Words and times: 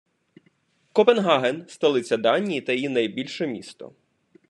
Копенгаген— 0.93 1.65
столиця 1.69 2.17
Данії 2.17 2.61
та 2.61 2.73
її 2.73 2.89
найбільше 2.89 3.47
місто. 3.47 3.91